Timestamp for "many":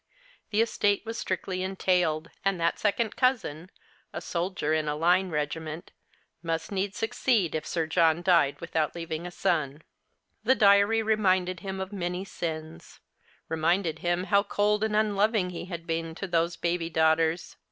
11.93-12.25